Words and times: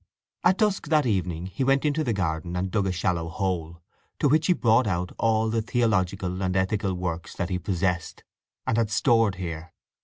At 0.43 0.57
dusk 0.57 0.87
that 0.87 1.05
evening 1.05 1.45
he 1.45 1.63
went 1.63 1.85
into 1.85 2.03
the 2.03 2.11
garden 2.11 2.55
and 2.55 2.71
dug 2.71 2.87
a 2.87 2.91
shallow 2.91 3.29
hole, 3.29 3.83
to 4.17 4.27
which 4.27 4.47
he 4.47 4.53
brought 4.53 4.87
out 4.87 5.11
all 5.19 5.47
the 5.51 5.61
theological 5.61 6.41
and 6.41 6.55
ethical 6.55 6.95
works 6.95 7.35
that 7.35 7.49
he 7.51 7.59
possessed, 7.59 8.23
and 8.65 8.77
had 8.79 8.89
stored 8.89 9.35
here. 9.35 9.71